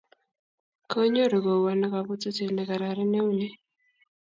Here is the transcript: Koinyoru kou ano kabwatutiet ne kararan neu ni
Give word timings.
Koinyoru 0.89 1.37
kou 1.45 1.65
ano 1.71 1.85
kabwatutiet 1.93 2.51
ne 2.53 2.63
kararan 2.69 3.09
neu 3.11 3.29
ni 3.37 3.47